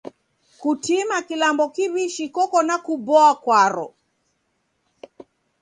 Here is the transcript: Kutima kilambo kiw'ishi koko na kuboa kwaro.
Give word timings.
Kutima 0.61 1.17
kilambo 1.27 1.65
kiw'ishi 1.75 2.25
koko 2.35 2.59
na 2.67 2.75
kuboa 2.85 3.31
kwaro. 3.43 3.87